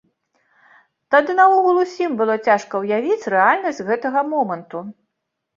[1.15, 4.85] Тады наогул усім было цяжка ўявіць рэальнасць гэтага моманту.